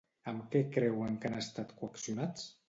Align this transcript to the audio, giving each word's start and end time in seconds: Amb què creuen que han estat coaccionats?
Amb 0.29 0.45
què 0.55 0.61
creuen 0.77 1.19
que 1.25 1.31
han 1.31 1.37
estat 1.43 1.77
coaccionats? 1.83 2.49